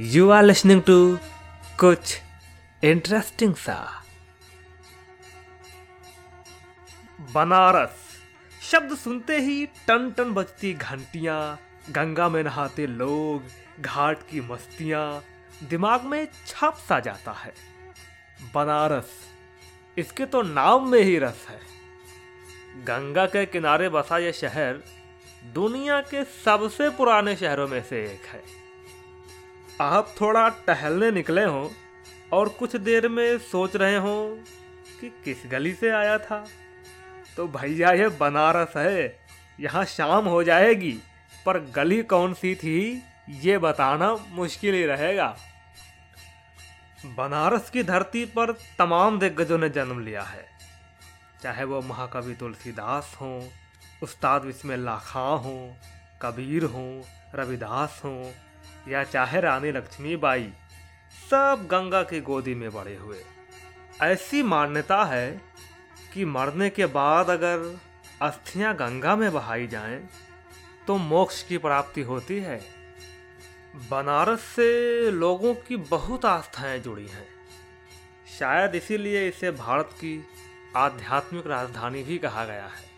[0.00, 1.18] You are listening to
[1.80, 2.20] कुछ
[2.84, 4.04] interesting सा।
[7.34, 7.96] बनारस।
[8.70, 13.42] शब्द सुनते ही टन टन बजती घंटियाँ, गंगा में नहाते लोग,
[13.82, 15.24] घाट की मस्तियाँ,
[15.62, 17.54] दिमाग में छप सा जाता है।
[18.54, 19.10] बनारस,
[19.98, 21.60] इसके तो नाम में ही रस है।
[22.84, 24.84] गंगा के किनारे बसा यह शहर
[25.44, 28.63] दुनिया के सबसे पुराने शहरों में से एक है।
[29.80, 31.68] आप थोड़ा टहलने निकले हों
[32.32, 34.36] और कुछ देर में सोच रहे हों
[35.00, 36.44] कि किस गली से आया था।
[37.36, 39.18] तो भैया ये बनारस है।
[39.60, 40.98] यहाँ शाम हो जाएगी,
[41.46, 45.36] पर गली कौन सी थी, ये बताना मुश्किल ही रहेगा।
[47.04, 50.46] बनारस की धरती पर तमाम दिग्गजों ने जन्म लिया है।
[51.42, 53.48] चाहे वो महाकवि तुलसीदास हों,
[54.02, 55.74] उस्ताद बिस्मिल्लाह खां हों,
[56.22, 57.02] कबीर हों,
[57.34, 58.32] रविदास हों
[58.88, 60.52] या चाहे रानी लक्ष्मीबाई,
[61.30, 63.24] सब गंगा की गोदी में बड़े हुए।
[64.02, 65.40] ऐसी मान्यता है
[66.12, 67.80] कि मरने के बाद अगर
[68.22, 70.08] अस्थियाँ गंगा में बहाई जाएँ
[70.86, 72.60] तो मोक्ष की प्राप्ति होती है।
[73.90, 77.26] बनारस से लोगों की बहुत आस्थाएँ जुड़ी हैं।
[78.38, 80.24] शायद इसीलिए इसे भारत की
[80.76, 82.93] आध्यात्मिक राजधानी भी कहा गया है।